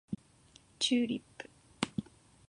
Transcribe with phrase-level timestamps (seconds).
[0.79, 1.47] チューリップ